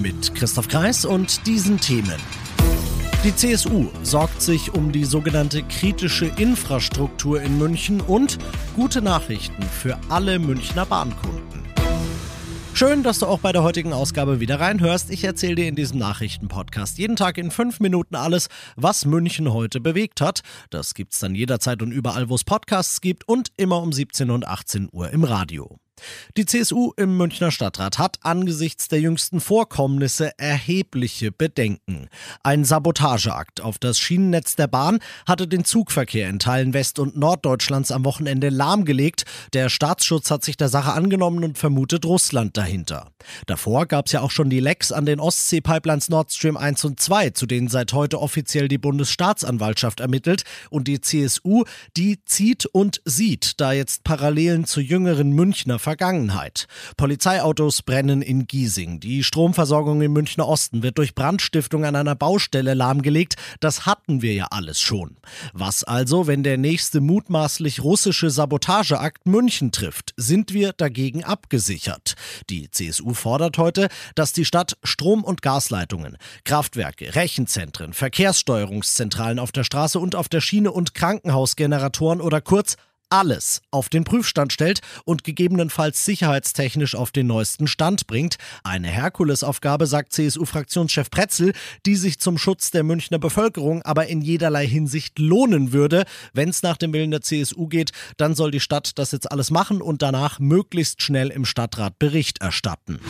[0.00, 2.16] Mit Christoph Kreis und diesen Themen.
[3.22, 8.38] Die CSU sorgt sich um die sogenannte kritische Infrastruktur in München und
[8.74, 11.60] gute Nachrichten für alle Münchner Bahnkunden.
[12.72, 15.10] Schön, dass du auch bei der heutigen Ausgabe wieder reinhörst.
[15.10, 19.82] Ich erzähle dir in diesem Nachrichtenpodcast jeden Tag in fünf Minuten alles, was München heute
[19.82, 20.40] bewegt hat.
[20.70, 24.46] Das gibt's dann jederzeit und überall, wo es Podcasts gibt und immer um 17 und
[24.46, 25.78] 18 Uhr im Radio.
[26.36, 32.08] Die CSU im Münchner Stadtrat hat angesichts der jüngsten Vorkommnisse erhebliche Bedenken.
[32.42, 37.92] Ein Sabotageakt auf das Schienennetz der Bahn hatte den Zugverkehr in Teilen West- und Norddeutschlands
[37.92, 39.24] am Wochenende lahmgelegt.
[39.52, 43.10] Der Staatsschutz hat sich der Sache angenommen und vermutet Russland dahinter.
[43.46, 47.00] Davor gab es ja auch schon die Lecks an den Ostsee-Pipelines Nord Stream 1 und
[47.00, 50.44] 2, zu denen seit heute offiziell die Bundesstaatsanwaltschaft ermittelt.
[50.70, 51.64] Und die CSU,
[51.96, 56.68] die zieht und sieht da jetzt Parallelen zu jüngeren Münchner Vergangenheit.
[56.96, 59.00] Polizeiautos brennen in Giesing.
[59.00, 63.34] Die Stromversorgung im Münchner Osten wird durch Brandstiftung an einer Baustelle lahmgelegt.
[63.58, 65.16] Das hatten wir ja alles schon.
[65.52, 70.14] Was also, wenn der nächste mutmaßlich russische Sabotageakt München trifft?
[70.16, 72.14] Sind wir dagegen abgesichert?
[72.50, 79.64] Die CSU fordert heute, dass die Stadt Strom- und Gasleitungen, Kraftwerke, Rechenzentren, Verkehrssteuerungszentralen auf der
[79.64, 82.76] Straße und auf der Schiene und Krankenhausgeneratoren oder kurz
[83.10, 88.36] alles auf den Prüfstand stellt und gegebenenfalls sicherheitstechnisch auf den neuesten Stand bringt.
[88.64, 91.52] Eine Herkulesaufgabe, sagt CSU-Fraktionschef Pretzel,
[91.84, 96.04] die sich zum Schutz der Münchner Bevölkerung aber in jederlei Hinsicht lohnen würde.
[96.32, 99.50] Wenn es nach dem Willen der CSU geht, dann soll die Stadt das jetzt alles
[99.50, 103.00] machen und danach möglichst schnell im Stadtrat Bericht erstatten.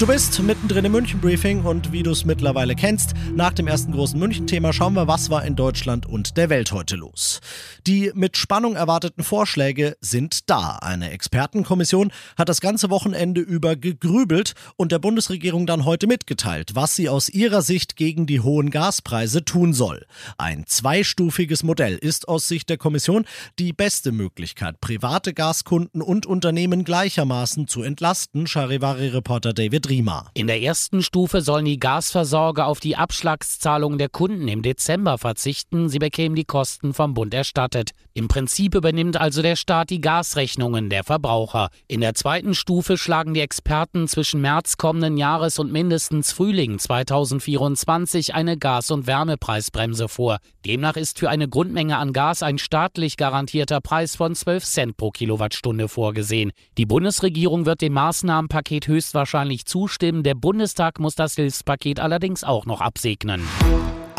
[0.00, 4.18] Du bist mittendrin im München-Briefing und wie du es mittlerweile kennst, nach dem ersten großen
[4.18, 7.42] München-Thema schauen wir, was war in Deutschland und der Welt heute los.
[7.86, 10.78] Die mit Spannung erwarteten Vorschläge sind da.
[10.80, 16.96] Eine Expertenkommission hat das ganze Wochenende über gegrübelt und der Bundesregierung dann heute mitgeteilt, was
[16.96, 20.06] sie aus ihrer Sicht gegen die hohen Gaspreise tun soll.
[20.38, 23.26] Ein zweistufiges Modell ist aus Sicht der Kommission
[23.58, 30.30] die beste Möglichkeit, private Gaskunden und Unternehmen gleichermaßen zu entlasten, Charivari-Reporter David Riemer.
[30.34, 35.88] In der ersten Stufe sollen die Gasversorger auf die Abschlagszahlungen der Kunden im Dezember verzichten.
[35.88, 37.90] Sie bekämen die Kosten vom Bund erstattet.
[38.14, 41.70] Im Prinzip übernimmt also der Staat die Gasrechnungen der Verbraucher.
[41.88, 48.34] In der zweiten Stufe schlagen die Experten zwischen März kommenden Jahres und mindestens Frühling 2024
[48.34, 50.38] eine Gas- und Wärmepreisbremse vor.
[50.64, 55.10] Demnach ist für eine Grundmenge an Gas ein staatlich garantierter Preis von 12 Cent pro
[55.10, 56.52] Kilowattstunde vorgesehen.
[56.78, 60.22] Die Bundesregierung wird dem Maßnahmenpaket höchstwahrscheinlich zustimmen zustimmen.
[60.22, 63.40] Der Bundestag muss das Hilfspaket allerdings auch noch absegnen.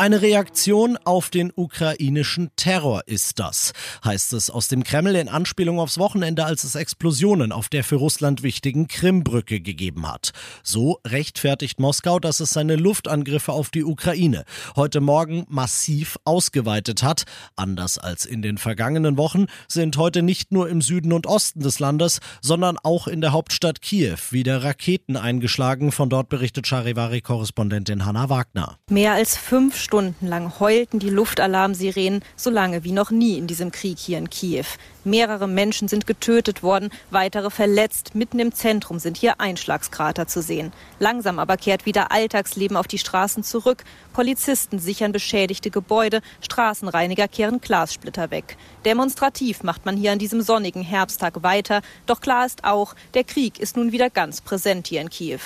[0.02, 3.72] Eine Reaktion auf den ukrainischen Terror ist das,
[4.04, 7.94] heißt es aus dem Kreml in Anspielung aufs Wochenende, als es Explosionen auf der für
[7.94, 10.32] Russland wichtigen Krimbrücke gegeben hat.
[10.64, 14.42] So rechtfertigt Moskau, dass es seine Luftangriffe auf die Ukraine
[14.74, 17.22] heute Morgen massiv ausgeweitet hat.
[17.54, 21.78] Anders als in den vergangenen Wochen sind heute nicht nur im Süden und Osten des
[21.78, 25.92] Landes, sondern auch in der Hauptstadt Kiew wieder Raketen eingeschlagen.
[25.92, 28.78] Von dort berichtet Charivari-Korrespondentin Hanna Wagner.
[28.90, 33.70] Mehr als fünf Stunden lang heulten die Luftalarmsirenen so lange wie noch nie in diesem
[33.70, 34.64] Krieg hier in Kiew.
[35.04, 38.14] Mehrere Menschen sind getötet worden, weitere verletzt.
[38.14, 40.72] Mitten im Zentrum sind hier Einschlagskrater zu sehen.
[40.98, 43.84] Langsam aber kehrt wieder Alltagsleben auf die Straßen zurück.
[44.14, 48.56] Polizisten sichern beschädigte Gebäude, Straßenreiniger kehren Glassplitter weg.
[48.86, 51.82] Demonstrativ macht man hier an diesem sonnigen Herbsttag weiter.
[52.06, 55.40] Doch klar ist auch, der Krieg ist nun wieder ganz präsent hier in Kiew.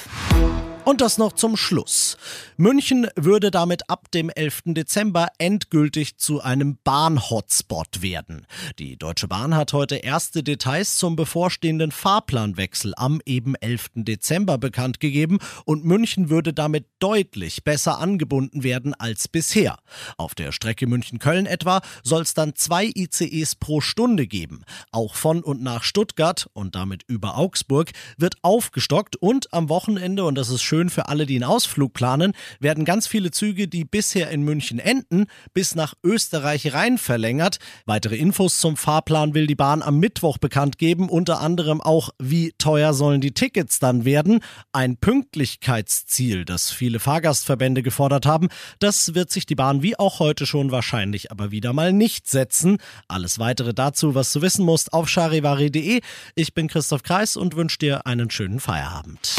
[0.87, 2.17] Und das noch zum Schluss.
[2.57, 4.63] München würde damit ab dem 11.
[4.67, 8.47] Dezember endgültig zu einem Bahn-Hotspot werden.
[8.79, 13.87] Die Deutsche Bahn hat heute erste Details zum bevorstehenden Fahrplanwechsel am eben 11.
[13.97, 19.81] Dezember bekannt gegeben und München würde damit deutlich besser angebunden werden als bisher.
[20.17, 24.63] Auf der Strecke München-Köln etwa soll es dann zwei ICEs pro Stunde geben.
[24.93, 30.37] Auch von und nach Stuttgart und damit über Augsburg wird aufgestockt und am Wochenende, und
[30.37, 33.87] das ist schön, schön für alle, die einen Ausflug planen, werden ganz viele Züge, die
[33.87, 35.25] bisher in München enden,
[35.55, 37.57] bis nach Österreich rein verlängert.
[37.87, 42.53] Weitere Infos zum Fahrplan will die Bahn am Mittwoch bekannt geben, unter anderem auch, wie
[42.59, 44.41] teuer sollen die Tickets dann werden.
[44.73, 48.49] Ein Pünktlichkeitsziel, das viele Fahrgastverbände gefordert haben,
[48.79, 52.77] das wird sich die Bahn wie auch heute schon wahrscheinlich aber wieder mal nicht setzen.
[53.09, 56.03] Alles weitere dazu, was du wissen musst, auf charivari.de.
[56.35, 59.37] Ich bin Christoph Kreis und wünsche dir einen schönen Feierabend.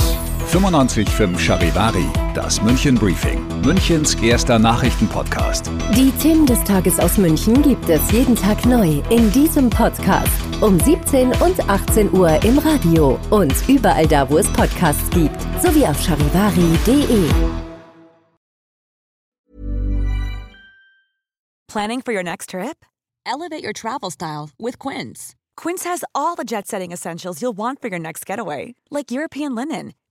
[0.51, 5.69] 95.5 Charivari, das München Briefing, Münchens erster Nachrichtenpodcast.
[5.93, 10.31] Die Themen des Tages aus München gibt es jeden Tag neu in diesem Podcast.
[10.61, 15.85] Um 17 und 18 Uhr im Radio und überall da, wo es Podcasts gibt, sowie
[15.85, 17.29] auf charivari.de.
[21.67, 22.85] Planning for your next trip?
[23.25, 25.35] Elevate your travel style with Quince.
[25.57, 29.53] Quince has all the jet setting essentials you'll want for your next getaway, like European
[29.53, 29.93] linen,